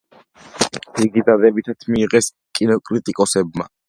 იგი 1.03 1.23
დადებითად 1.27 1.85
მიიღეს 1.95 2.31
კინოკრიტიკოსებმა. 2.61 3.69